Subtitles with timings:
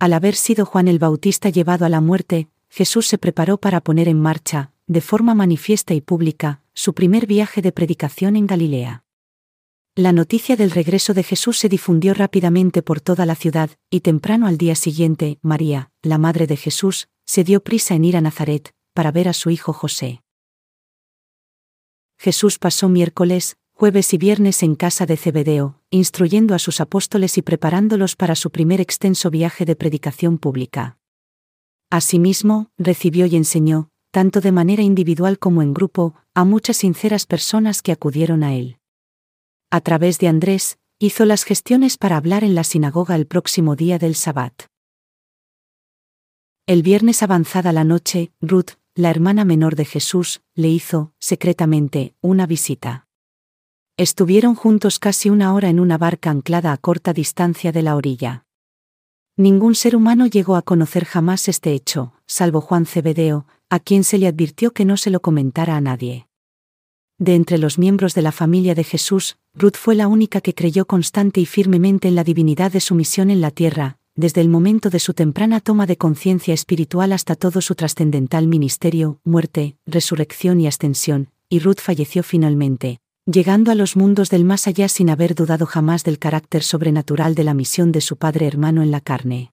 [0.00, 4.08] Al haber sido Juan el Bautista llevado a la muerte, Jesús se preparó para poner
[4.08, 9.04] en marcha, de forma manifiesta y pública, su primer viaje de predicación en Galilea.
[9.94, 14.46] La noticia del regreso de Jesús se difundió rápidamente por toda la ciudad, y temprano
[14.46, 18.74] al día siguiente, María, la madre de Jesús, se dio prisa en ir a Nazaret,
[18.94, 20.22] para ver a su hijo José.
[22.18, 27.42] Jesús pasó miércoles, jueves y viernes en casa de Zebedeo, instruyendo a sus apóstoles y
[27.42, 30.98] preparándolos para su primer extenso viaje de predicación pública.
[31.90, 37.82] Asimismo, recibió y enseñó, tanto de manera individual como en grupo, a muchas sinceras personas
[37.82, 38.78] que acudieron a él.
[39.70, 43.98] A través de Andrés, hizo las gestiones para hablar en la sinagoga el próximo día
[43.98, 44.66] del Sabbat.
[46.66, 52.46] El viernes avanzada la noche, Ruth, la hermana menor de Jesús, le hizo, secretamente, una
[52.46, 53.08] visita.
[53.96, 58.44] Estuvieron juntos casi una hora en una barca anclada a corta distancia de la orilla.
[59.36, 64.18] Ningún ser humano llegó a conocer jamás este hecho, salvo Juan Cebedeo, a quien se
[64.18, 66.26] le advirtió que no se lo comentara a nadie.
[67.18, 70.84] De entre los miembros de la familia de Jesús, Ruth fue la única que creyó
[70.84, 74.90] constante y firmemente en la divinidad de su misión en la tierra, desde el momento
[74.90, 80.66] de su temprana toma de conciencia espiritual hasta todo su trascendental ministerio, muerte, resurrección y
[80.66, 85.64] ascensión, y Ruth falleció finalmente, llegando a los mundos del más allá sin haber dudado
[85.64, 89.50] jamás del carácter sobrenatural de la misión de su padre hermano en la carne.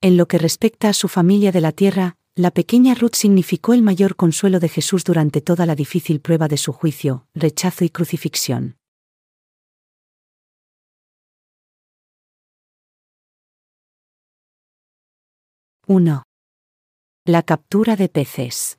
[0.00, 3.82] En lo que respecta a su familia de la tierra, la pequeña Ruth significó el
[3.82, 8.78] mayor consuelo de Jesús durante toda la difícil prueba de su juicio, rechazo y crucifixión.
[15.86, 16.22] ¡1!
[17.26, 18.78] La captura de peces.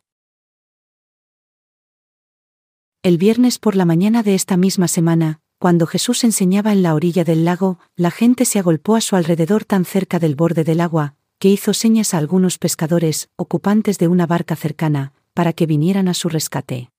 [3.04, 7.24] El viernes por la mañana de esta misma semana, cuando Jesús enseñaba en la orilla
[7.24, 11.16] del lago, la gente se agolpó a su alrededor tan cerca del borde del agua,
[11.41, 16.13] que hizo señas a algunos pescadores, ocupantes de una barca cercana, para que vinieran a
[16.13, 16.91] su rescate.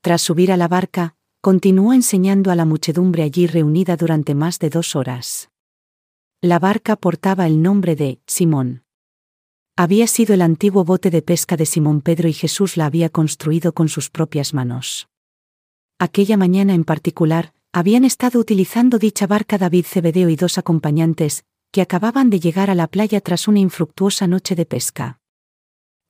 [0.00, 4.68] Tras subir a la barca, continuó enseñando a la muchedumbre allí reunida durante más de
[4.68, 5.48] dos horas.
[6.40, 8.82] La barca portaba el nombre de Simón.
[9.76, 13.74] Había sido el antiguo bote de pesca de Simón Pedro y Jesús la había construido
[13.74, 15.06] con sus propias manos.
[16.00, 21.80] Aquella mañana en particular, habían estado utilizando dicha barca David Cebedeo y dos acompañantes, que
[21.80, 25.18] acababan de llegar a la playa tras una infructuosa noche de pesca.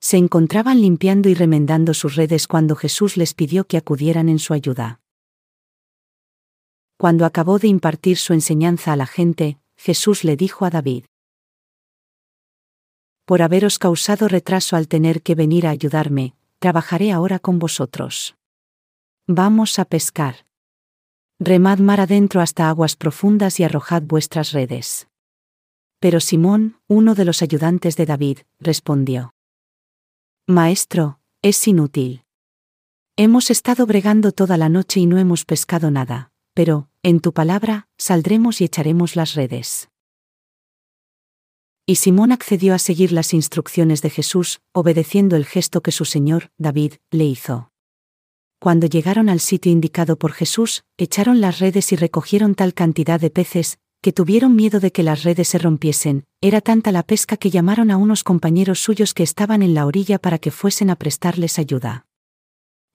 [0.00, 4.53] Se encontraban limpiando y remendando sus redes cuando Jesús les pidió que acudieran en su
[4.53, 5.00] ayuda.
[6.99, 11.05] Cuando acabó de impartir su enseñanza a la gente, Jesús le dijo a David,
[13.25, 18.34] Por haberos causado retraso al tener que venir a ayudarme, trabajaré ahora con vosotros.
[19.29, 20.44] Vamos a pescar.
[21.39, 25.09] Remad mar adentro hasta aguas profundas y arrojad vuestras redes.
[26.02, 29.36] Pero Simón, uno de los ayudantes de David, respondió.
[30.48, 32.24] Maestro, es inútil.
[33.16, 37.86] Hemos estado bregando toda la noche y no hemos pescado nada, pero, en tu palabra,
[37.98, 39.90] saldremos y echaremos las redes.
[41.86, 46.50] Y Simón accedió a seguir las instrucciones de Jesús, obedeciendo el gesto que su señor,
[46.58, 47.70] David, le hizo.
[48.58, 53.31] Cuando llegaron al sitio indicado por Jesús, echaron las redes y recogieron tal cantidad de
[53.31, 57.50] peces, que tuvieron miedo de que las redes se rompiesen, era tanta la pesca que
[57.50, 61.60] llamaron a unos compañeros suyos que estaban en la orilla para que fuesen a prestarles
[61.60, 62.04] ayuda.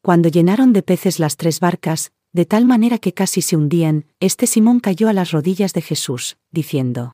[0.01, 4.47] Cuando llenaron de peces las tres barcas, de tal manera que casi se hundían, este
[4.47, 7.13] Simón cayó a las rodillas de Jesús, diciendo,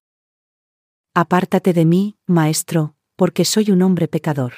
[1.14, 4.54] Apártate de mí, Maestro, porque soy un hombre pecador.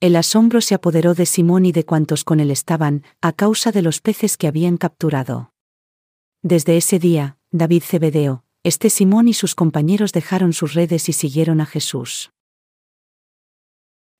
[0.00, 3.82] El asombro se apoderó de Simón y de cuantos con él estaban, a causa de
[3.82, 5.49] los peces que habían capturado.
[6.42, 11.60] Desde ese día, David Cebedeo, este Simón y sus compañeros dejaron sus redes y siguieron
[11.60, 12.32] a Jesús.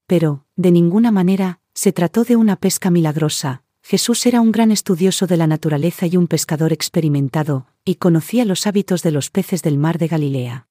[0.06, 5.26] Pero, de ninguna manera, se trató de una pesca milagrosa, Jesús era un gran estudioso
[5.26, 9.78] de la naturaleza y un pescador experimentado, y conocía los hábitos de los peces del
[9.78, 10.68] mar de Galilea.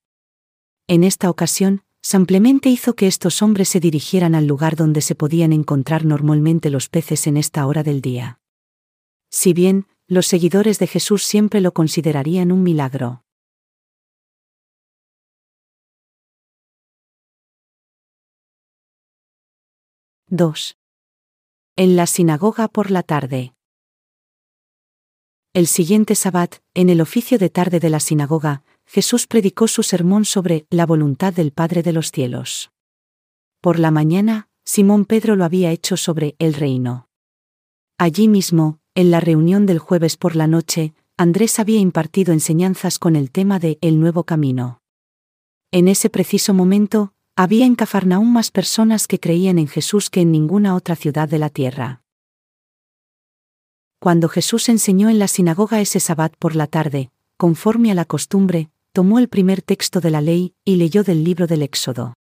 [0.88, 5.54] En esta ocasión, simplemente hizo que estos hombres se dirigieran al lugar donde se podían
[5.54, 8.40] encontrar normalmente los peces en esta hora del día.
[9.32, 13.24] Si bien, los seguidores de Jesús siempre lo considerarían un milagro.
[20.32, 20.78] —2.
[21.76, 23.54] En la sinagoga por la tarde.
[25.54, 30.26] El siguiente sabbat, en el oficio de tarde de la sinagoga, Jesús predicó su sermón
[30.26, 32.72] sobre la voluntad del Padre de los cielos.
[33.62, 37.10] Por la mañana, Simón Pedro lo había hecho sobre el reino.
[38.00, 43.16] Allí mismo, en la reunión del jueves por la noche, Andrés había impartido enseñanzas con
[43.16, 44.82] el tema de el nuevo camino.
[45.72, 50.34] En ese preciso momento, había en Cafarnaúm más personas que creían en Jesús que en
[50.34, 52.02] ninguna otra ciudad de la tierra.
[54.02, 58.70] Cuando Jesús enseñó en la sinagoga ese sabbat por la tarde, conforme a la costumbre,
[58.92, 62.16] tomó el primer texto de la ley y leyó del libro del Éxodo.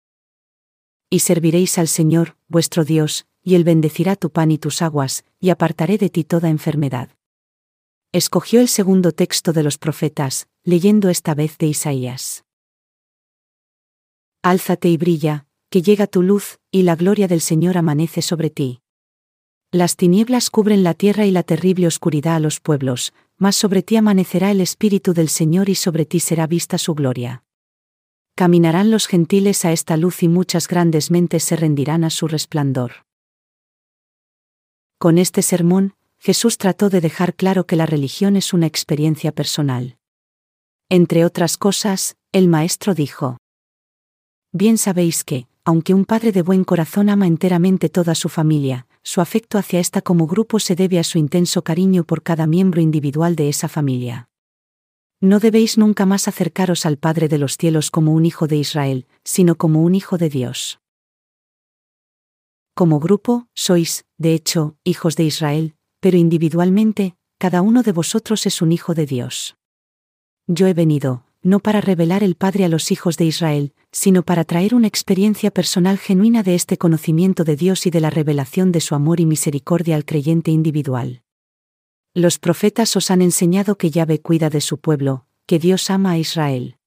[1.10, 5.50] Y serviréis al Señor, vuestro Dios, y Él bendecirá tu pan y tus aguas, y
[5.50, 7.10] apartaré de ti toda enfermedad.
[8.12, 12.44] Escogió el segundo texto de los profetas, leyendo esta vez de Isaías.
[14.42, 18.80] Álzate y brilla, que llega tu luz, y la gloria del Señor amanece sobre ti.
[19.70, 23.96] Las tinieblas cubren la tierra y la terrible oscuridad a los pueblos, mas sobre ti
[23.96, 27.44] amanecerá el Espíritu del Señor y sobre ti será vista su gloria.
[28.34, 33.07] Caminarán los gentiles a esta luz y muchas grandes mentes se rendirán a su resplandor.
[34.98, 39.96] Con este sermón, Jesús trató de dejar claro que la religión es una experiencia personal.
[40.88, 43.36] Entre otras cosas, el Maestro dijo,
[44.50, 49.20] Bien sabéis que, aunque un padre de buen corazón ama enteramente toda su familia, su
[49.20, 53.36] afecto hacia esta como grupo se debe a su intenso cariño por cada miembro individual
[53.36, 54.28] de esa familia.
[55.20, 59.06] No debéis nunca más acercaros al Padre de los cielos como un hijo de Israel,
[59.22, 60.80] sino como un hijo de Dios.
[62.74, 68.60] Como grupo, sois, de hecho, hijos de Israel, pero individualmente, cada uno de vosotros es
[68.60, 69.56] un hijo de Dios.
[70.48, 74.44] Yo he venido, no para revelar el Padre a los hijos de Israel, sino para
[74.44, 78.80] traer una experiencia personal genuina de este conocimiento de Dios y de la revelación de
[78.80, 81.22] su amor y misericordia al creyente individual.
[82.12, 86.18] Los profetas os han enseñado que Yahvé cuida de su pueblo, que Dios ama a
[86.18, 86.77] Israel.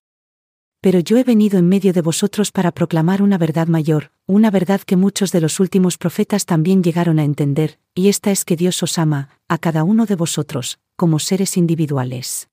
[0.81, 4.81] Pero yo he venido en medio de vosotros para proclamar una verdad mayor, una verdad
[4.81, 8.81] que muchos de los últimos profetas también llegaron a entender, y esta es que Dios
[8.81, 12.50] os ama, a cada uno de vosotros, como seres individuales.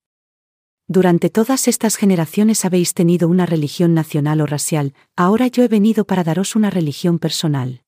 [0.89, 6.07] Durante todas estas generaciones habéis tenido una religión nacional o racial, ahora yo he venido
[6.07, 7.83] para daros una religión personal.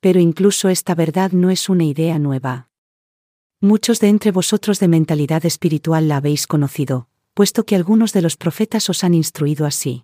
[0.00, 2.70] Pero incluso esta verdad no es una idea nueva.
[3.60, 7.08] Muchos de entre vosotros de mentalidad espiritual la habéis conocido,
[7.38, 10.02] puesto que algunos de los profetas os han instruido así.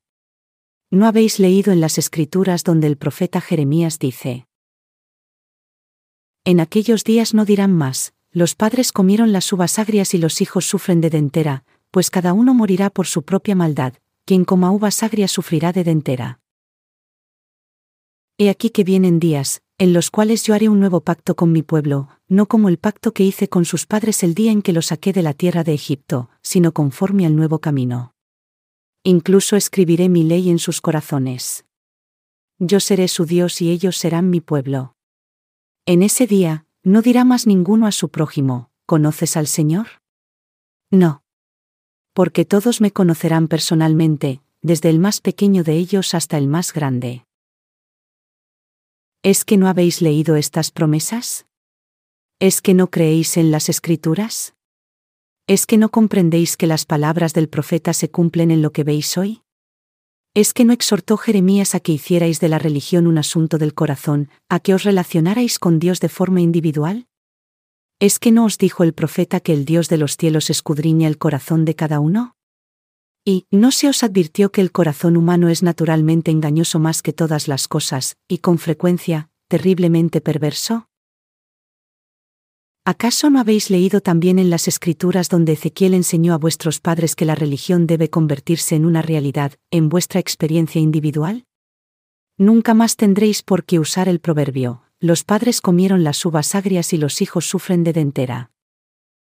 [0.93, 4.47] ¿No habéis leído en las escrituras donde el profeta Jeremías dice?
[6.45, 10.65] En aquellos días no dirán más, los padres comieron las uvas agrias y los hijos
[10.65, 13.95] sufren de dentera, pues cada uno morirá por su propia maldad,
[14.25, 16.39] quien coma uvas agrias sufrirá de dentera.
[18.39, 21.63] He aquí que vienen días, en los cuales yo haré un nuevo pacto con mi
[21.63, 24.87] pueblo, no como el pacto que hice con sus padres el día en que los
[24.87, 28.15] saqué de la tierra de Egipto, sino conforme al nuevo camino.
[29.03, 31.65] Incluso escribiré mi ley en sus corazones.
[32.59, 34.95] Yo seré su Dios y ellos serán mi pueblo.
[35.87, 39.87] En ese día, no dirá más ninguno a su prójimo, ¿conoces al Señor?
[40.91, 41.23] No.
[42.13, 47.25] Porque todos me conocerán personalmente, desde el más pequeño de ellos hasta el más grande.
[49.27, 51.47] ¿Es que no habéis leído estas promesas?
[52.41, 54.53] ¿Es que no creéis en las escrituras?
[55.47, 59.17] ¿Es que no comprendéis que las palabras del profeta se cumplen en lo que veis
[59.17, 59.41] hoy?
[60.35, 64.29] ¿Es que no exhortó Jeremías a que hicierais de la religión un asunto del corazón,
[64.51, 67.07] a que os relacionarais con Dios de forma individual?
[68.01, 71.17] ¿Es que no os dijo el profeta que el Dios de los cielos escudriña el
[71.17, 72.34] corazón de cada uno?
[73.27, 77.49] ¿Y no se os advirtió que el corazón humano es naturalmente engañoso más que todas
[77.49, 80.91] las cosas, y con frecuencia, terriblemente perverso?
[82.85, 87.25] ¿Acaso no habéis leído también en las escrituras donde Ezequiel enseñó a vuestros padres que
[87.25, 91.47] la religión debe convertirse en una realidad, en vuestra experiencia individual?
[92.37, 96.99] Nunca más tendréis por qué usar el proverbio, los padres comieron las uvas agrias y
[96.99, 98.51] los hijos sufren de dentera.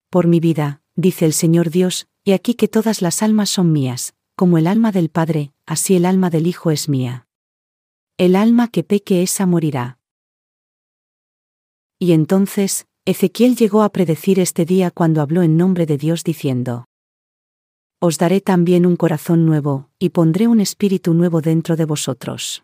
[0.09, 4.13] Por mi vida, dice el Señor Dios, y aquí que todas las almas son mías,
[4.35, 7.27] como el alma del Padre, así el alma del Hijo es mía.
[8.17, 9.99] El alma que peque esa morirá.
[11.97, 16.85] Y entonces, Ezequiel llegó a predecir este día cuando habló en nombre de Dios diciendo,
[17.99, 22.63] Os daré también un corazón nuevo, y pondré un espíritu nuevo dentro de vosotros.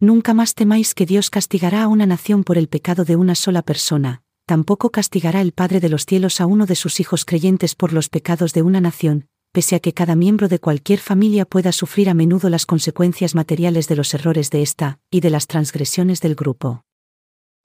[0.00, 3.62] Nunca más temáis que Dios castigará a una nación por el pecado de una sola
[3.62, 7.92] persona, tampoco castigará el Padre de los cielos a uno de sus hijos creyentes por
[7.92, 12.08] los pecados de una nación, pese a que cada miembro de cualquier familia pueda sufrir
[12.08, 16.34] a menudo las consecuencias materiales de los errores de ésta, y de las transgresiones del
[16.34, 16.86] grupo.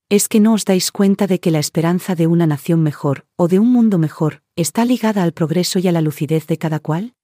[0.09, 3.47] ¿Es que no os dais cuenta de que la esperanza de una nación mejor, o
[3.47, 7.15] de un mundo mejor, está ligada al progreso y a la lucidez de cada cual?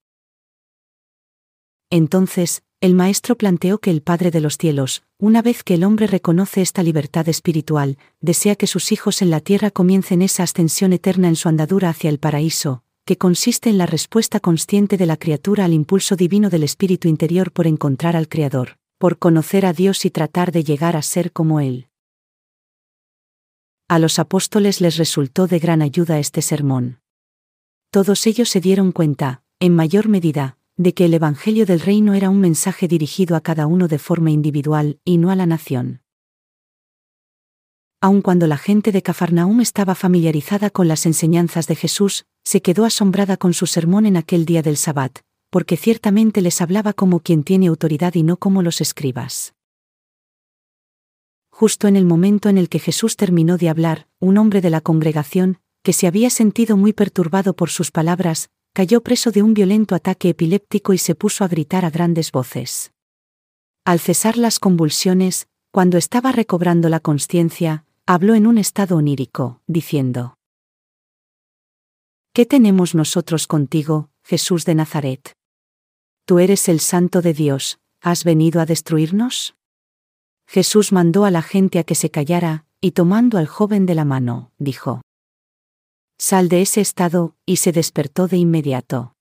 [1.90, 6.06] Entonces, el Maestro planteó que el Padre de los cielos, una vez que el hombre
[6.06, 11.28] reconoce esta libertad espiritual, desea que sus hijos en la tierra comiencen esa ascensión eterna
[11.28, 15.66] en su andadura hacia el paraíso, que consiste en la respuesta consciente de la criatura
[15.66, 20.10] al impulso divino del espíritu interior por encontrar al Creador, por conocer a Dios y
[20.10, 21.88] tratar de llegar a ser como Él.
[23.88, 27.00] A los apóstoles les resultó de gran ayuda este sermón.
[27.90, 32.30] Todos ellos se dieron cuenta, en mayor medida, de que el Evangelio del Reino era
[32.30, 36.00] un mensaje dirigido a cada uno de forma individual y no a la nación.
[38.00, 42.86] Aun cuando la gente de Cafarnaum estaba familiarizada con las enseñanzas de Jesús, se quedó
[42.86, 45.18] asombrada con su sermón en aquel día del Sabbat,
[45.50, 49.52] porque ciertamente les hablaba como quien tiene autoridad y no como los escribas.
[51.50, 54.80] Justo en el momento en el que Jesús terminó de hablar, un hombre de la
[54.80, 59.94] congregación, que se había sentido muy perturbado por sus palabras, cayó preso de un violento
[59.94, 62.92] ataque epiléptico y se puso a gritar a grandes voces.
[63.84, 70.36] Al cesar las convulsiones, cuando estaba recobrando la conciencia, habló en un estado onírico, diciendo,
[72.32, 75.32] ¿Qué tenemos nosotros contigo, Jesús de Nazaret?
[76.24, 79.54] Tú eres el Santo de Dios, ¿has venido a destruirnos?
[80.46, 84.04] Jesús mandó a la gente a que se callara, y tomando al joven de la
[84.04, 85.02] mano, dijo,
[86.22, 89.14] Sal de ese estado, y se despertó de inmediato.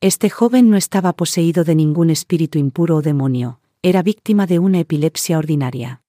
[0.00, 4.78] Este joven no estaba poseído de ningún espíritu impuro o demonio, era víctima de una
[4.78, 6.04] epilepsia ordinaria.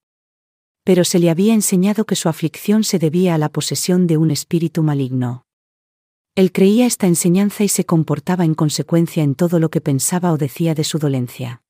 [0.84, 4.30] Pero se le había enseñado que su aflicción se debía a la posesión de un
[4.30, 5.48] espíritu maligno.
[6.36, 10.38] Él creía esta enseñanza y se comportaba en consecuencia en todo lo que pensaba o
[10.38, 11.64] decía de su dolencia.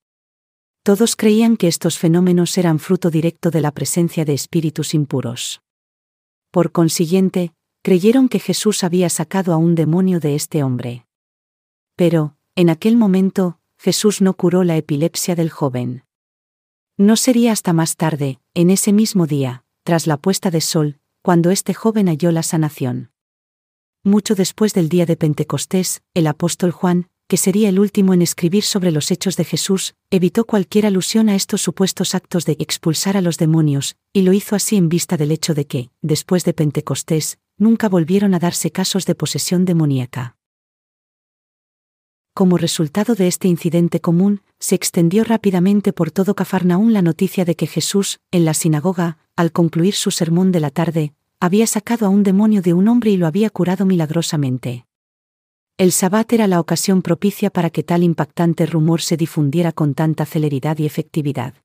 [0.83, 5.61] Todos creían que estos fenómenos eran fruto directo de la presencia de espíritus impuros.
[6.51, 11.05] Por consiguiente, creyeron que Jesús había sacado a un demonio de este hombre.
[11.95, 16.03] Pero, en aquel momento, Jesús no curó la epilepsia del joven.
[16.97, 21.51] No sería hasta más tarde, en ese mismo día, tras la puesta de sol, cuando
[21.51, 23.11] este joven halló la sanación.
[24.03, 28.61] Mucho después del día de Pentecostés, el apóstol Juan, que sería el último en escribir
[28.61, 33.21] sobre los hechos de Jesús, evitó cualquier alusión a estos supuestos actos de expulsar a
[33.21, 37.39] los demonios, y lo hizo así en vista del hecho de que, después de Pentecostés,
[37.57, 40.35] nunca volvieron a darse casos de posesión demoníaca.
[42.33, 47.55] Como resultado de este incidente común, se extendió rápidamente por todo Cafarnaún la noticia de
[47.55, 52.09] que Jesús, en la sinagoga, al concluir su sermón de la tarde, había sacado a
[52.09, 54.85] un demonio de un hombre y lo había curado milagrosamente.
[55.81, 60.27] El sabbat era la ocasión propicia para que tal impactante rumor se difundiera con tanta
[60.27, 61.55] celeridad y efectividad.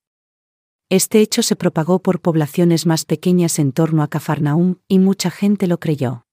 [0.89, 5.67] Este hecho se propagó por poblaciones más pequeñas en torno a Cafarnaum, y mucha gente
[5.67, 6.25] lo creyó.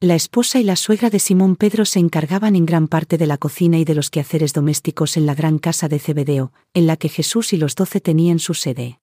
[0.00, 3.38] La esposa y la suegra de Simón Pedro se encargaban en gran parte de la
[3.38, 7.08] cocina y de los quehaceres domésticos en la gran casa de Cebedeo, en la que
[7.08, 8.98] Jesús y los doce tenían su sede.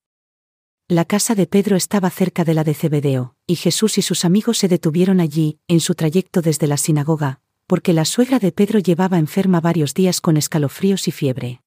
[0.91, 4.57] La casa de Pedro estaba cerca de la de Cebedeo, y Jesús y sus amigos
[4.57, 9.17] se detuvieron allí, en su trayecto desde la sinagoga, porque la suegra de Pedro llevaba
[9.17, 11.61] enferma varios días con escalofríos y fiebre.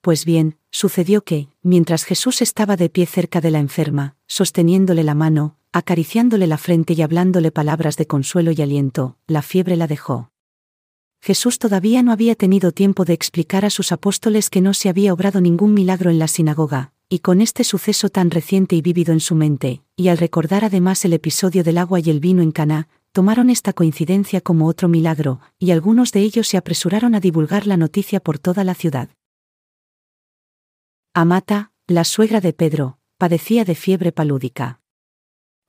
[0.00, 5.14] Pues bien, sucedió que, mientras Jesús estaba de pie cerca de la enferma, sosteniéndole la
[5.14, 10.30] mano, acariciándole la frente y hablándole palabras de consuelo y aliento, la fiebre la dejó.
[11.20, 15.12] Jesús todavía no había tenido tiempo de explicar a sus apóstoles que no se había
[15.12, 19.18] obrado ningún milagro en la sinagoga, y con este suceso tan reciente y vívido en
[19.18, 22.88] su mente, y al recordar además el episodio del agua y el vino en Caná,
[23.10, 27.76] tomaron esta coincidencia como otro milagro, y algunos de ellos se apresuraron a divulgar la
[27.76, 29.10] noticia por toda la ciudad.
[31.12, 34.80] Amata, la suegra de Pedro, padecía de fiebre palúdica.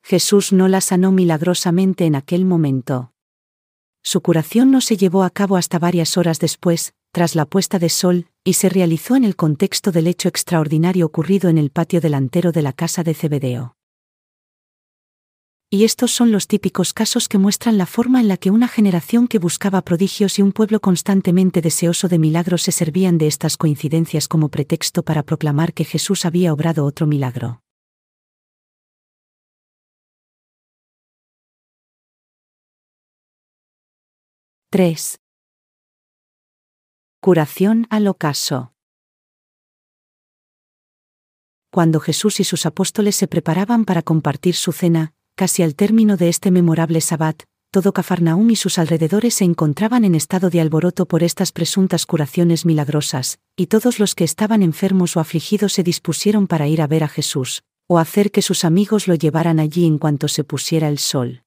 [0.03, 3.13] Jesús no la sanó milagrosamente en aquel momento.
[4.03, 7.89] Su curación no se llevó a cabo hasta varias horas después, tras la puesta de
[7.89, 12.51] sol, y se realizó en el contexto del hecho extraordinario ocurrido en el patio delantero
[12.51, 13.75] de la casa de Cebedeo.
[15.69, 19.29] Y estos son los típicos casos que muestran la forma en la que una generación
[19.29, 24.27] que buscaba prodigios y un pueblo constantemente deseoso de milagros se servían de estas coincidencias
[24.27, 27.62] como pretexto para proclamar que Jesús había obrado otro milagro.
[34.71, 35.20] —3.
[37.23, 38.73] Curación al ocaso.
[41.69, 46.29] cuando Jesús y sus apóstoles se preparaban para compartir su cena, casi al término de
[46.29, 51.21] este memorable sabbat, todo Cafarnaum y sus alrededores se encontraban en estado de alboroto por
[51.21, 56.67] estas presuntas curaciones milagrosas, y todos los que estaban enfermos o afligidos se dispusieron para
[56.67, 60.27] ir a ver a Jesús, o hacer que sus amigos lo llevaran allí en cuanto
[60.27, 61.43] se pusiera el sol.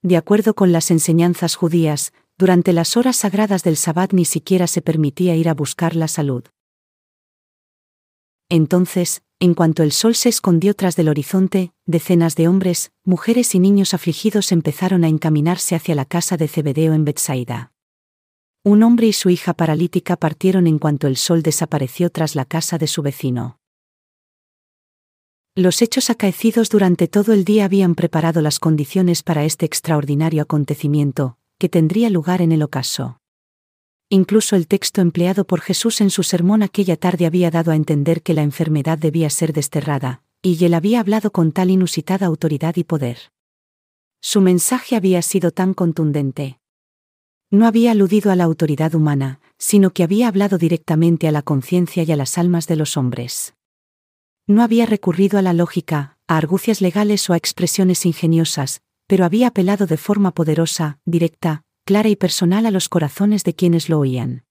[0.00, 4.80] De acuerdo con las enseñanzas judías, durante las horas sagradas del Sabbat ni siquiera se
[4.80, 6.44] permitía ir a buscar la salud.
[8.48, 13.58] Entonces, en cuanto el sol se escondió tras del horizonte, decenas de hombres, mujeres y
[13.58, 17.72] niños afligidos empezaron a encaminarse hacia la casa de Zebedeo en Betsaida.
[18.64, 22.78] Un hombre y su hija paralítica partieron en cuanto el sol desapareció tras la casa
[22.78, 23.58] de su vecino.
[25.54, 31.37] Los hechos acaecidos durante todo el día habían preparado las condiciones para este extraordinario acontecimiento,
[31.58, 33.20] que tendría lugar en el ocaso.
[34.10, 38.22] Incluso el texto empleado por Jesús en su sermón aquella tarde había dado a entender
[38.22, 42.84] que la enfermedad debía ser desterrada, y él había hablado con tal inusitada autoridad y
[42.84, 43.18] poder.
[44.20, 46.58] Su mensaje había sido tan contundente.
[47.50, 52.02] No había aludido a la autoridad humana, sino que había hablado directamente a la conciencia
[52.02, 53.54] y a las almas de los hombres.
[54.46, 59.48] No había recurrido a la lógica, a argucias legales o a expresiones ingeniosas, pero había
[59.48, 64.44] apelado de forma poderosa, directa, clara y personal a los corazones de quienes lo oían.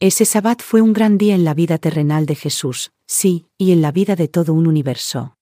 [0.00, 3.82] Ese sabbat fue un gran día en la vida terrenal de Jesús, sí, y en
[3.82, 5.36] la vida de todo un universo.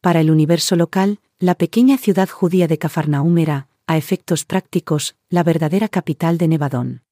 [0.00, 5.42] Para el universo local, la pequeña ciudad judía de Cafarnaúm era, a efectos prácticos, la
[5.42, 7.02] verdadera capital de Nevadón.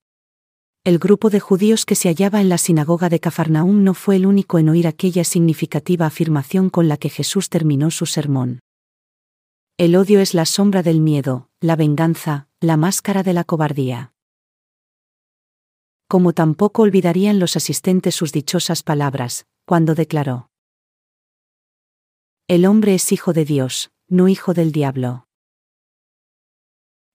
[0.84, 4.24] El grupo de judíos que se hallaba en la sinagoga de Cafarnaúm no fue el
[4.24, 8.60] único en oír aquella significativa afirmación con la que Jesús terminó su sermón.
[9.80, 14.12] El odio es la sombra del miedo, la venganza, la máscara de la cobardía.
[16.08, 20.50] Como tampoco olvidarían los asistentes sus dichosas palabras, cuando declaró.
[22.48, 25.28] El hombre es hijo de Dios, no hijo del diablo.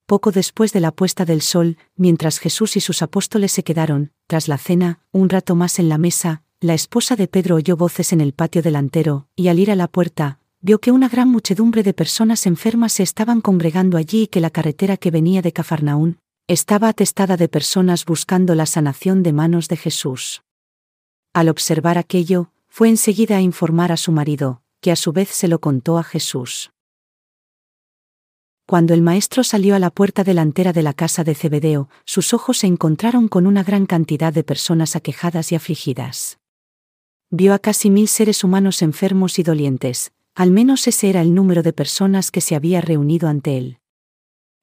[0.06, 4.47] Poco después de la puesta del sol, mientras Jesús y sus apóstoles se quedaron, tras
[4.47, 8.21] la cena, un rato más en la mesa, la esposa de Pedro oyó voces en
[8.21, 11.93] el patio delantero, y al ir a la puerta, vio que una gran muchedumbre de
[11.93, 16.88] personas enfermas se estaban congregando allí y que la carretera que venía de Cafarnaún estaba
[16.88, 20.41] atestada de personas buscando la sanación de manos de Jesús.
[21.34, 25.49] Al observar aquello, fue enseguida a informar a su marido, que a su vez se
[25.49, 26.71] lo contó a Jesús.
[28.65, 32.60] Cuando el maestro salió a la puerta delantera de la casa de Zebedeo, sus ojos
[32.60, 36.39] se encontraron con una gran cantidad de personas aquejadas y afligidas.
[37.30, 41.63] Vio a casi mil seres humanos enfermos y dolientes, al menos ese era el número
[41.63, 43.80] de personas que se había reunido ante él.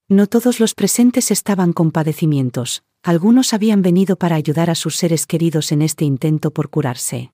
[0.09, 5.27] No todos los presentes estaban con padecimientos, algunos habían venido para ayudar a sus seres
[5.27, 7.33] queridos en este intento por curarse.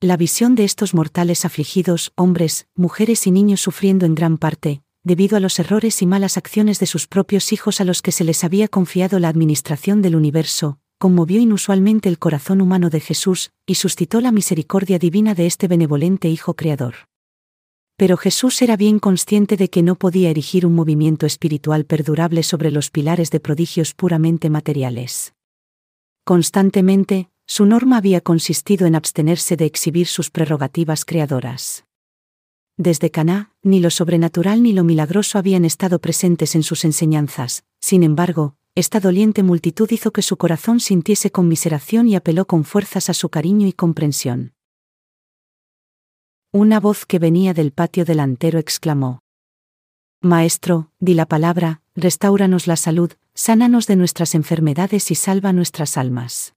[0.00, 5.36] La visión de estos mortales afligidos, hombres, mujeres y niños sufriendo en gran parte, debido
[5.36, 8.42] a los errores y malas acciones de sus propios hijos a los que se les
[8.42, 14.20] había confiado la administración del universo, conmovió inusualmente el corazón humano de Jesús, y suscitó
[14.20, 16.94] la misericordia divina de este benevolente Hijo Creador.
[17.96, 22.70] Pero Jesús era bien consciente de que no podía erigir un movimiento espiritual perdurable sobre
[22.70, 25.32] los pilares de prodigios puramente materiales.
[26.24, 31.86] Constantemente, su norma había consistido en abstenerse de exhibir sus prerrogativas creadoras.
[32.76, 38.02] Desde Caná, ni lo sobrenatural ni lo milagroso habían estado presentes en sus enseñanzas, sin
[38.02, 43.14] embargo, esta doliente multitud hizo que su corazón sintiese conmiseración y apeló con fuerzas a
[43.14, 44.54] su cariño y comprensión.
[46.52, 49.20] Una voz que venía del patio delantero exclamó.
[50.22, 56.54] Maestro, di la palabra, restauranos la salud, sánanos de nuestras enfermedades y salva nuestras almas.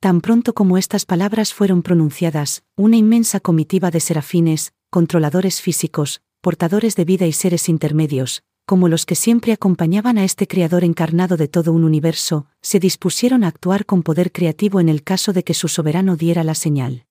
[0.00, 6.96] Tan pronto como estas palabras fueron pronunciadas, una inmensa comitiva de serafines, controladores físicos, portadores
[6.96, 11.48] de vida y seres intermedios, como los que siempre acompañaban a este Creador encarnado de
[11.48, 15.54] todo un universo, se dispusieron a actuar con poder creativo en el caso de que
[15.54, 17.04] su soberano diera la señal.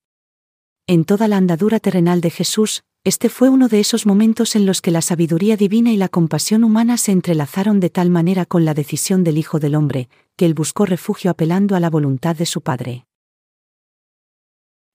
[0.88, 4.82] En toda la andadura terrenal de Jesús, este fue uno de esos momentos en los
[4.82, 8.74] que la sabiduría divina y la compasión humana se entrelazaron de tal manera con la
[8.74, 12.62] decisión del Hijo del Hombre, que él buscó refugio apelando a la voluntad de su
[12.62, 13.06] Padre.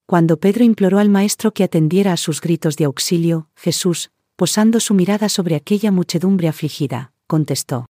[0.06, 4.94] Cuando Pedro imploró al Maestro que atendiera a sus gritos de auxilio, Jesús, posando su
[4.94, 7.86] mirada sobre aquella muchedumbre afligida, contestó.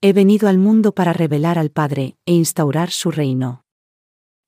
[0.00, 3.64] He venido al mundo para revelar al Padre e instaurar su reino.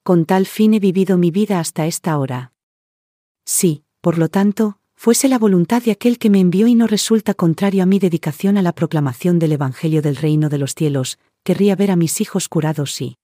[0.05, 2.53] Con tal fin he vivido mi vida hasta esta hora.
[3.44, 7.35] Sí, por lo tanto, fuese la voluntad de aquel que me envió y no resulta
[7.35, 11.75] contrario a mi dedicación a la proclamación del Evangelio del reino de los cielos, querría
[11.75, 13.16] ver a mis hijos curados y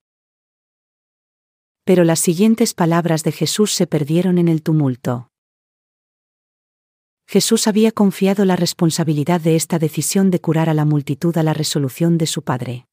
[1.84, 5.31] Pero las siguientes palabras de Jesús se perdieron en el tumulto.
[7.32, 11.54] Jesús había confiado la responsabilidad de esta decisión de curar a la multitud a la
[11.54, 12.86] resolución de su Padre.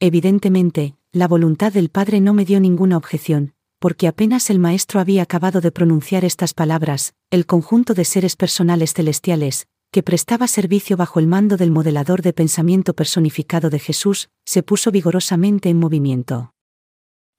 [0.00, 5.22] Evidentemente, la voluntad del Padre no me dio ninguna objeción, porque apenas el Maestro había
[5.22, 11.20] acabado de pronunciar estas palabras, el conjunto de seres personales celestiales, que prestaba servicio bajo
[11.20, 16.54] el mando del modelador de pensamiento personificado de Jesús, se puso vigorosamente en movimiento.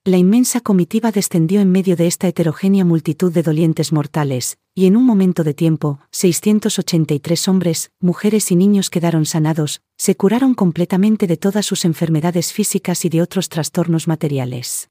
[0.05, 4.97] La inmensa comitiva descendió en medio de esta heterogénea multitud de dolientes mortales, y en
[4.97, 11.37] un momento de tiempo, 683 hombres, mujeres y niños quedaron sanados, se curaron completamente de
[11.37, 14.89] todas sus enfermedades físicas y de otros trastornos materiales.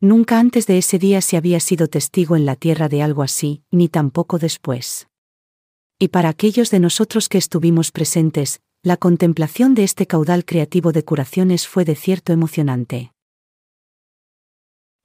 [0.00, 3.64] Nunca antes de ese día se había sido testigo en la tierra de algo así,
[3.72, 5.08] ni tampoco después.
[5.98, 11.04] Y para aquellos de nosotros que estuvimos presentes, la contemplación de este caudal creativo de
[11.04, 13.12] curaciones fue de cierto emocionante.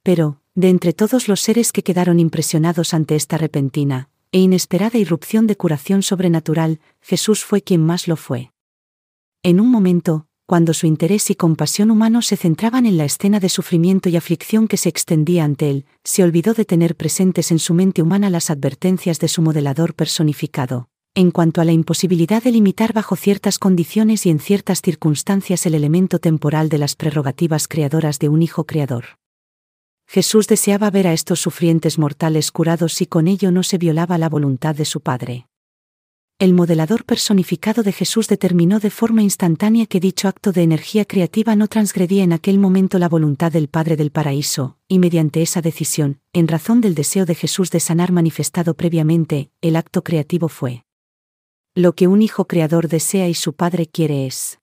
[0.03, 5.47] Pero, de entre todos los seres que quedaron impresionados ante esta repentina e inesperada irrupción
[5.47, 8.51] de curación sobrenatural, Jesús fue quien más lo fue.
[9.41, 13.47] En un momento, cuando su interés y compasión humano se centraban en la escena de
[13.47, 17.73] sufrimiento y aflicción que se extendía ante él, se olvidó de tener presentes en su
[17.73, 22.91] mente humana las advertencias de su modelador personificado, en cuanto a la imposibilidad de limitar
[22.91, 28.27] bajo ciertas condiciones y en ciertas circunstancias el elemento temporal de las prerrogativas creadoras de
[28.27, 29.05] un Hijo Creador.
[30.09, 34.27] Jesús deseaba ver a estos sufrientes mortales curados y con ello no se violaba la
[34.27, 35.45] voluntad de su Padre
[36.39, 41.53] el modelador personificado de Jesús determinó de forma instantánea que dicho acto de energía creativa
[41.57, 46.21] no transgredía en aquel momento la voluntad del Padre del Paraíso, y mediante esa decisión,
[46.31, 50.85] en razón del deseo de Jesús de sanar manifestado previamente, el acto creativo fue.
[51.75, 54.59] Lo que un Hijo Creador desea y su Padre quiere es.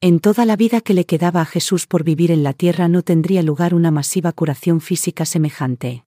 [0.00, 3.02] En toda la vida que le quedaba a Jesús por vivir en la tierra no
[3.02, 6.04] tendría lugar una masiva curación física semejante.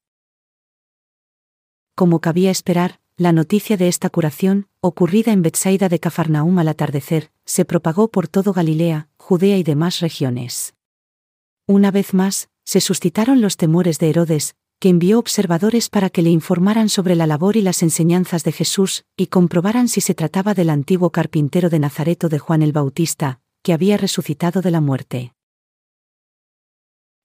[1.93, 7.31] Como cabía esperar, la noticia de esta curación, ocurrida en Betsaida de Cafarnaum al atardecer,
[7.43, 10.73] se propagó por todo Galilea, Judea y demás regiones.
[11.67, 16.29] Una vez más, se suscitaron los temores de Herodes, que envió observadores para que le
[16.29, 20.69] informaran sobre la labor y las enseñanzas de Jesús, y comprobaran si se trataba del
[20.69, 25.33] antiguo carpintero de Nazareto de Juan el Bautista, que había resucitado de la muerte.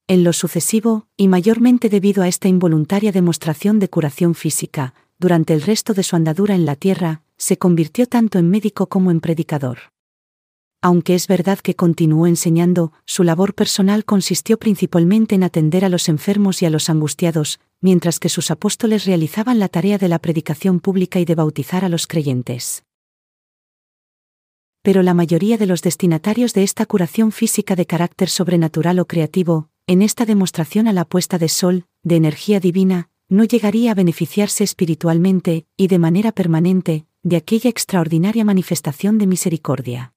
[0.09, 5.62] En lo sucesivo, y mayormente debido a esta involuntaria demostración de curación física, durante el
[5.62, 9.79] resto de su andadura en la tierra, se convirtió tanto en médico como en predicador.
[10.81, 16.09] Aunque es verdad que continuó enseñando, su labor personal consistió principalmente en atender a los
[16.09, 20.79] enfermos y a los angustiados, mientras que sus apóstoles realizaban la tarea de la predicación
[20.79, 22.86] pública y de bautizar a los creyentes.
[24.87, 29.68] Pero la mayoría de los destinatarios de esta curación física de carácter sobrenatural o creativo,
[29.88, 34.62] en esta demostración a la puesta de sol, de energía divina, no llegaría a beneficiarse
[34.62, 40.14] espiritualmente, y de manera permanente, de aquella extraordinaria manifestación de misericordia.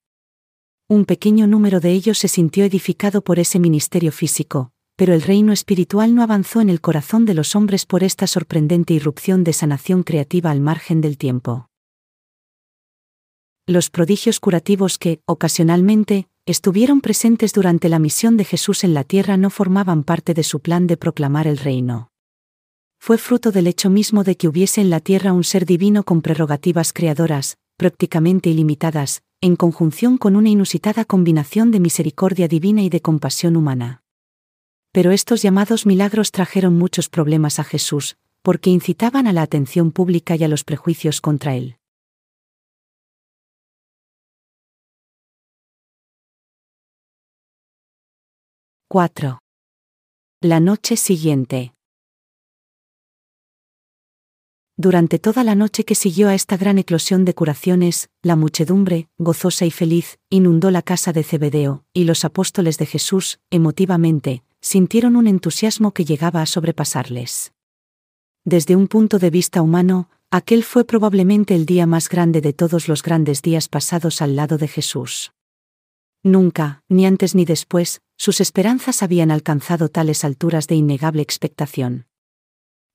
[0.87, 5.51] Un pequeño número de ellos se sintió edificado por ese ministerio físico, pero el reino
[5.51, 10.03] espiritual no avanzó en el corazón de los hombres por esta sorprendente irrupción de sanación
[10.03, 11.68] creativa al margen del tiempo.
[13.69, 19.37] Los prodigios curativos que, ocasionalmente, estuvieron presentes durante la misión de Jesús en la tierra
[19.37, 22.09] no formaban parte de su plan de proclamar el reino
[22.99, 26.21] fue fruto del hecho mismo de que hubiese en la tierra un ser divino con
[26.21, 33.01] prerrogativas creadoras, prácticamente ilimitadas, en conjunción con una inusitada combinación de misericordia divina y de
[33.01, 34.03] compasión humana.
[34.91, 40.35] Pero estos llamados milagros trajeron muchos problemas a Jesús, porque incitaban a la atención pública
[40.35, 41.78] y a los prejuicios contra él.
[48.91, 49.37] ¡4!
[50.41, 51.75] La noche siguiente.
[54.77, 59.67] Durante toda la noche que siguió a esta gran eclosión de curaciones, la muchedumbre, gozosa
[59.67, 65.27] y feliz, inundó la casa de Zebedeo, y los apóstoles de Jesús, emotivamente, sintieron un
[65.27, 67.53] entusiasmo que llegaba a sobrepasarles.
[68.43, 72.87] Desde un punto de vista humano, aquel fue probablemente el día más grande de todos
[72.87, 75.31] los grandes días pasados al lado de Jesús.
[76.23, 82.05] Nunca, ni antes ni después, sus esperanzas habían alcanzado tales alturas de innegable expectación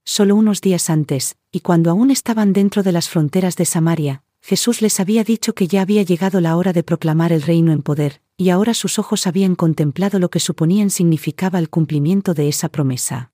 [0.04, 4.82] solo unos días antes, y cuando aún estaban dentro de las fronteras de Samaria, Jesús
[4.82, 8.20] les había dicho que ya había llegado la hora de proclamar el reino en poder,
[8.37, 13.32] y ahora sus ojos habían contemplado lo que suponían significaba el cumplimiento de esa promesa.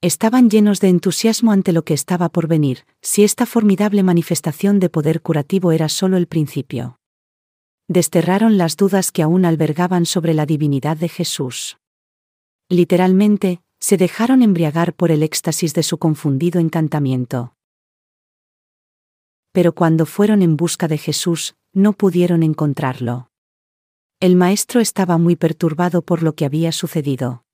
[0.00, 4.88] Estaban llenos de entusiasmo ante lo que estaba por venir, si esta formidable manifestación de
[4.88, 6.98] poder curativo era solo el principio.
[7.92, 11.76] Desterraron las dudas que aún albergaban sobre la divinidad de Jesús
[12.72, 17.54] Literalmente, se dejaron embriagar por el éxtasis de su confundido encantamiento.
[19.52, 23.28] Pero cuando fueron en busca de Jesús, no pudieron encontrarlo.
[24.20, 27.44] El maestro estaba muy perturbado por lo que había sucedido.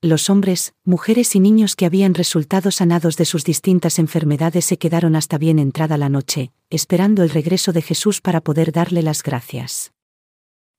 [0.00, 5.16] Los hombres, mujeres y niños que habían resultado sanados de sus distintas enfermedades se quedaron
[5.16, 9.90] hasta bien entrada la noche, esperando el regreso de Jesús para poder darle las gracias.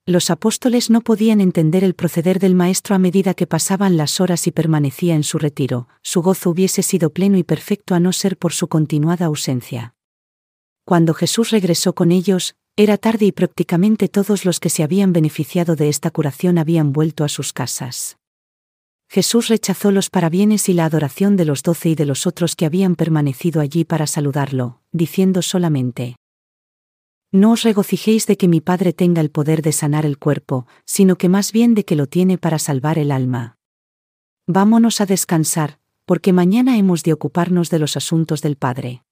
[0.05, 4.47] Los apóstoles no podían entender el proceder del Maestro a medida que pasaban las horas
[4.47, 8.37] y permanecía en su retiro, su gozo hubiese sido pleno y perfecto a no ser
[8.37, 9.95] por su continuada ausencia.
[10.85, 15.75] Cuando Jesús regresó con ellos, era tarde y prácticamente todos los que se habían beneficiado
[15.75, 18.18] de esta curación habían vuelto a sus casas.
[19.11, 22.67] Jesús rechazó los parabienes y la adoración de los doce y de los otros que
[22.67, 26.15] habían permanecido allí para saludarlo, diciendo solamente,
[27.31, 31.15] No os regocijéis de que mi Padre tenga el poder de sanar el cuerpo, sino
[31.17, 33.57] que más bien de que lo tiene para salvar el alma.
[34.45, 39.03] Vámonos a descansar, porque mañana hemos de ocuparnos de los asuntos del Padre.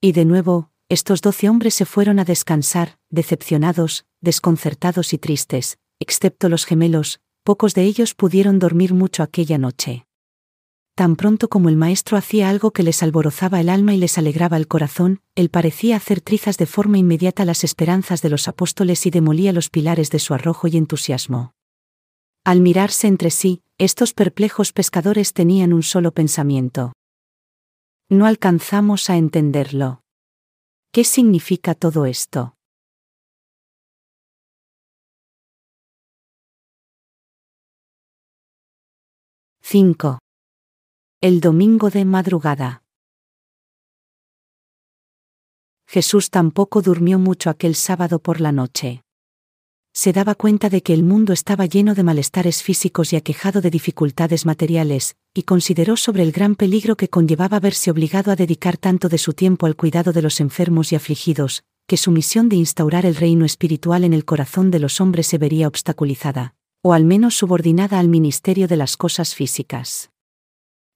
[0.00, 6.48] Y de nuevo, estos doce hombres se fueron a descansar, decepcionados, desconcertados y tristes, excepto
[6.48, 10.06] los gemelos, pocos de ellos pudieron dormir mucho aquella noche.
[10.94, 14.56] Tan pronto como el maestro hacía algo que les alborozaba el alma y les alegraba
[14.58, 19.10] el corazón, él parecía hacer trizas de forma inmediata las esperanzas de los apóstoles y
[19.10, 21.54] demolía los pilares de su arrojo y entusiasmo.
[22.44, 26.92] Al mirarse entre sí, estos perplejos pescadores tenían un solo pensamiento.
[28.10, 30.02] No alcanzamos a entenderlo.
[30.92, 32.56] ¿Qué significa todo esto?
[39.72, 40.18] 5.
[41.20, 42.82] El domingo de madrugada.
[45.86, 49.02] Jesús tampoco durmió mucho aquel sábado por la noche.
[49.94, 53.70] Se daba cuenta de que el mundo estaba lleno de malestares físicos y aquejado de
[53.70, 59.08] dificultades materiales, y consideró sobre el gran peligro que conllevaba verse obligado a dedicar tanto
[59.08, 63.06] de su tiempo al cuidado de los enfermos y afligidos, que su misión de instaurar
[63.06, 67.36] el reino espiritual en el corazón de los hombres se vería obstaculizada o al menos
[67.36, 70.10] subordinada al ministerio de las cosas físicas.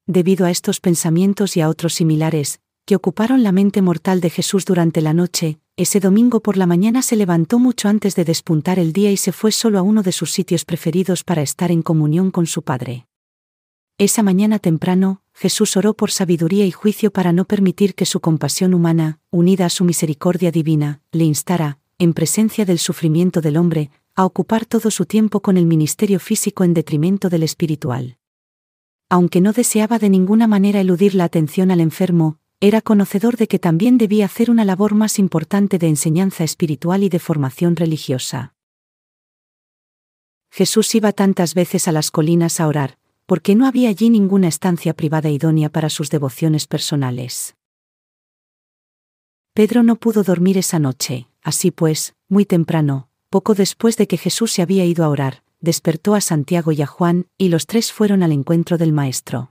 [0.07, 4.65] Debido a estos pensamientos y a otros similares, que ocuparon la mente mortal de Jesús
[4.65, 8.93] durante la noche, ese domingo por la mañana se levantó mucho antes de despuntar el
[8.93, 12.31] día y se fue solo a uno de sus sitios preferidos para estar en comunión
[12.31, 13.07] con su Padre.
[13.97, 18.75] Esa mañana temprano, Jesús oró por sabiduría y juicio para no permitir que su compasión
[18.75, 24.25] humana, unida a su misericordia divina, le instara, en presencia del sufrimiento del hombre, a
[24.25, 28.19] ocupar todo su tiempo con el ministerio físico en detrimento del espiritual.
[29.09, 33.59] Aunque no deseaba de ninguna manera eludir la atención al enfermo, era conocedor de que
[33.59, 38.55] también debía hacer una labor más importante de enseñanza espiritual y de formación religiosa.
[40.51, 42.97] Jesús iba tantas veces a las colinas a orar,
[43.27, 47.57] porque no había allí ninguna estancia privada idónea para sus devociones personales.
[49.53, 54.53] Pedro no pudo dormir esa noche, así pues, muy temprano, poco después de que Jesús
[54.53, 58.23] se había ido a orar, despertó a Santiago y a Juan, y los tres fueron
[58.23, 59.51] al encuentro del Maestro.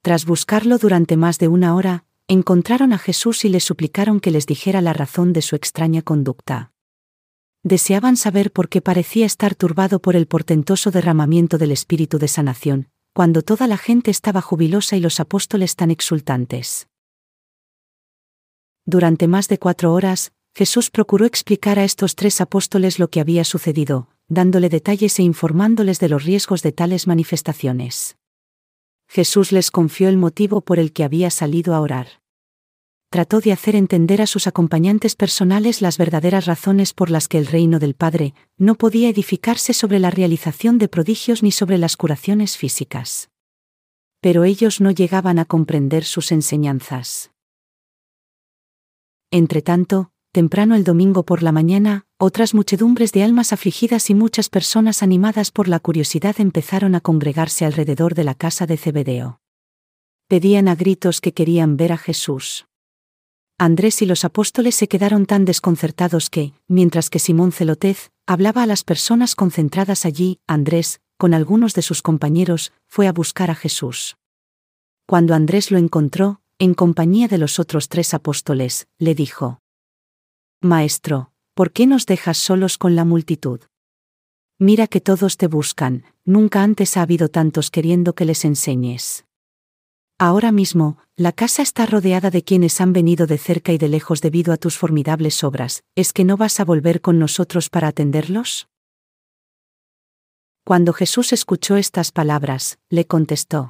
[0.00, 4.46] Tras buscarlo durante más de una hora, encontraron a Jesús y le suplicaron que les
[4.46, 6.70] dijera la razón de su extraña conducta.
[7.64, 12.90] Deseaban saber por qué parecía estar turbado por el portentoso derramamiento del espíritu de sanación,
[13.12, 16.86] cuando toda la gente estaba jubilosa y los apóstoles tan exultantes.
[18.86, 23.42] Durante más de cuatro horas, Jesús procuró explicar a estos tres apóstoles lo que había
[23.42, 28.16] sucedido, dándole detalles e informándoles de los riesgos de tales manifestaciones.
[29.08, 32.20] Jesús les confió el motivo por el que había salido a orar.
[33.10, 37.46] Trató de hacer entender a sus acompañantes personales las verdaderas razones por las que el
[37.46, 42.56] reino del Padre no podía edificarse sobre la realización de prodigios ni sobre las curaciones
[42.56, 43.28] físicas.
[44.20, 47.30] Pero ellos no llegaban a comprender sus enseñanzas.
[49.30, 55.00] Entretanto, temprano el domingo por la mañana, otras muchedumbres de almas afligidas y muchas personas
[55.00, 59.40] animadas por la curiosidad empezaron a congregarse alrededor de la casa de Zebedeo.
[60.26, 62.66] Pedían a gritos que querían ver a Jesús.
[63.58, 68.66] Andrés y los apóstoles se quedaron tan desconcertados que, mientras que Simón Celotez hablaba a
[68.66, 74.16] las personas concentradas allí, Andrés, con algunos de sus compañeros, fue a buscar a Jesús.
[75.06, 79.60] Cuando Andrés lo encontró, en compañía de los otros tres apóstoles, le dijo,
[80.64, 83.60] Maestro, ¿por qué nos dejas solos con la multitud?
[84.58, 89.26] Mira que todos te buscan, nunca antes ha habido tantos queriendo que les enseñes.
[90.18, 94.22] Ahora mismo, la casa está rodeada de quienes han venido de cerca y de lejos
[94.22, 98.66] debido a tus formidables obras, ¿es que no vas a volver con nosotros para atenderlos?
[100.64, 103.68] Cuando Jesús escuchó estas palabras, le contestó.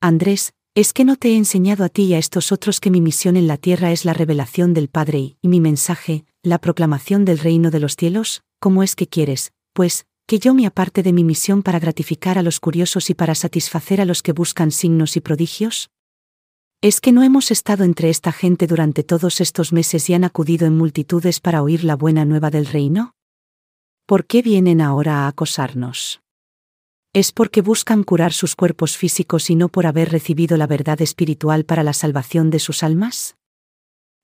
[0.00, 3.00] Andrés, ¿es que no te he enseñado a ti y a estos otros que mi
[3.00, 7.38] misión en la tierra es la revelación del Padre y mi mensaje, la proclamación del
[7.38, 8.42] reino de los cielos?
[8.60, 12.42] ¿Cómo es que quieres, pues, que yo me aparte de mi misión para gratificar a
[12.42, 15.90] los curiosos y para satisfacer a los que buscan signos y prodigios?
[16.80, 20.66] ¿Es que no hemos estado entre esta gente durante todos estos meses y han acudido
[20.66, 23.14] en multitudes para oír la buena nueva del reino?
[24.06, 26.20] ¿Por qué vienen ahora a acosarnos?
[27.14, 31.64] ¿Es porque buscan curar sus cuerpos físicos y no por haber recibido la verdad espiritual
[31.64, 33.36] para la salvación de sus almas?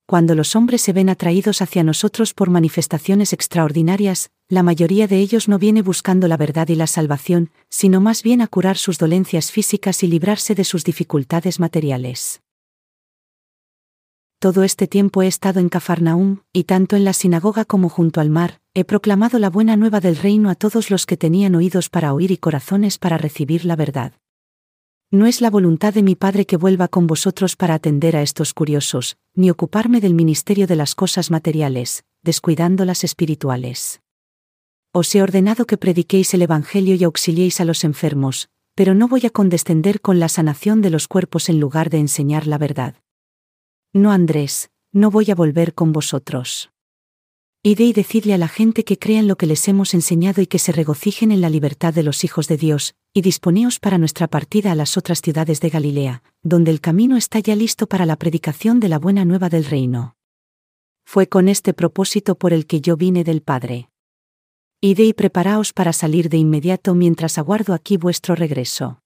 [0.06, 5.48] Cuando los hombres se ven atraídos hacia nosotros por manifestaciones extraordinarias, la mayoría de ellos
[5.48, 9.50] no viene buscando la verdad y la salvación, sino más bien a curar sus dolencias
[9.50, 12.43] físicas y librarse de sus dificultades materiales.
[14.38, 18.30] Todo este tiempo he estado en Cafarnaúm, y tanto en la sinagoga como junto al
[18.30, 22.12] mar, he proclamado la buena nueva del reino a todos los que tenían oídos para
[22.12, 24.12] oír y corazones para recibir la verdad.
[25.10, 28.52] No es la voluntad de mi Padre que vuelva con vosotros para atender a estos
[28.52, 34.00] curiosos, ni ocuparme del ministerio de las cosas materiales, descuidando las espirituales.
[34.92, 39.24] Os he ordenado que prediquéis el Evangelio y auxiliéis a los enfermos, pero no voy
[39.26, 42.96] a condescender con la sanación de los cuerpos en lugar de enseñar la verdad.
[43.96, 46.72] No Andrés, no voy a volver con vosotros.
[47.62, 50.58] Ide y decidle a la gente que crean lo que les hemos enseñado y que
[50.58, 54.72] se regocijen en la libertad de los hijos de Dios, y disponeos para nuestra partida
[54.72, 58.80] a las otras ciudades de Galilea, donde el camino está ya listo para la predicación
[58.80, 60.16] de la buena nueva del reino.
[61.04, 63.90] Fue con este propósito por el que yo vine del Padre.
[64.80, 69.03] Ide y preparaos para salir de inmediato mientras aguardo aquí vuestro regreso.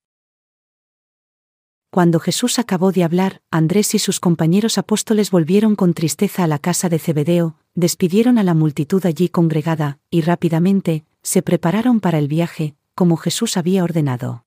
[1.91, 6.59] Cuando Jesús acabó de hablar, Andrés y sus compañeros apóstoles volvieron con tristeza a la
[6.59, 12.27] casa de Zebedeo, despidieron a la multitud allí congregada, y rápidamente, se prepararon para el
[12.27, 14.45] viaje, como Jesús había ordenado.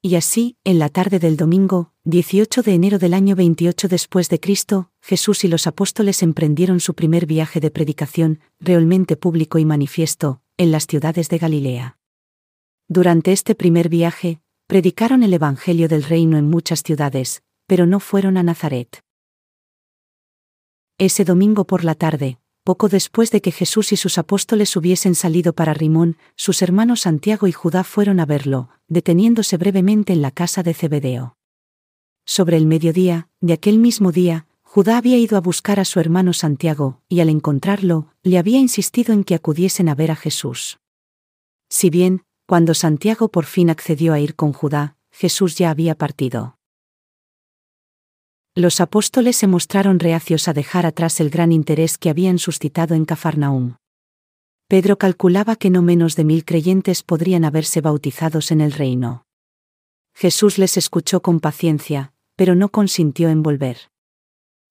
[0.00, 4.40] Y así, en la tarde del domingo, 18 de enero del año 28 después de
[4.40, 10.40] Cristo, Jesús y los apóstoles emprendieron su primer viaje de predicación, realmente público y manifiesto,
[10.56, 11.98] en las ciudades de Galilea.
[12.88, 18.36] Durante este primer viaje, predicaron el Evangelio del reino en muchas ciudades, pero no fueron
[18.36, 19.00] a Nazaret.
[20.98, 25.52] Ese domingo por la tarde, poco después de que Jesús y sus apóstoles hubiesen salido
[25.52, 30.64] para Rimón, sus hermanos Santiago y Judá fueron a verlo, deteniéndose brevemente en la casa
[30.64, 31.36] de Zebedeo.
[32.24, 36.32] Sobre el mediodía, de aquel mismo día, Judá había ido a buscar a su hermano
[36.32, 40.80] Santiago, y al encontrarlo, le había insistido en que acudiesen a ver a Jesús.
[41.68, 46.58] Si bien, cuando Santiago por fin accedió a ir con Judá, Jesús ya había partido.
[48.54, 53.04] Los apóstoles se mostraron reacios a dejar atrás el gran interés que habían suscitado en
[53.04, 53.74] Cafarnaúm.
[54.68, 59.26] Pedro calculaba que no menos de mil creyentes podrían haberse bautizados en el reino.
[60.14, 63.90] Jesús les escuchó con paciencia, pero no consintió en volver.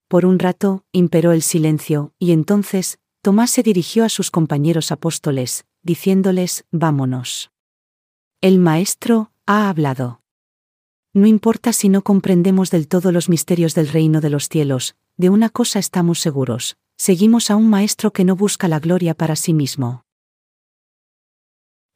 [0.08, 5.66] Por un rato, imperó el silencio, y entonces, Tomás se dirigió a sus compañeros apóstoles,
[5.84, 7.52] diciéndoles, Vámonos.
[8.46, 10.22] El Maestro ha hablado.
[11.14, 15.32] No importa si no comprendemos del todo los misterios del reino de los cielos, de
[15.32, 19.56] una cosa estamos seguros, seguimos a un Maestro que no busca la gloria para sí
[19.56, 20.06] mismo.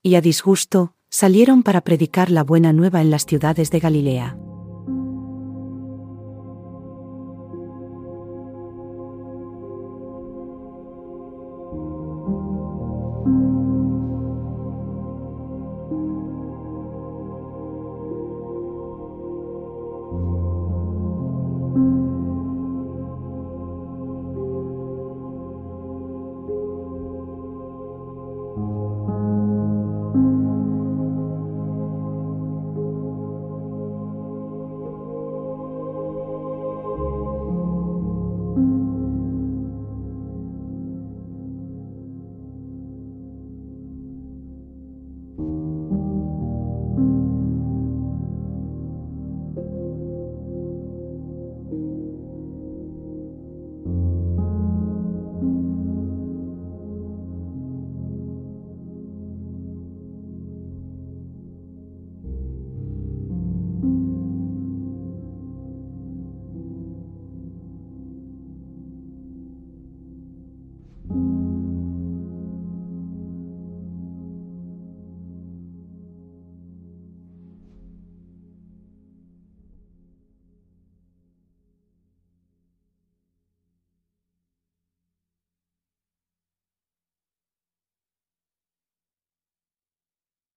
[0.01, 4.35] Y a disgusto, salieron para predicar la buena nueva en las ciudades de Galilea.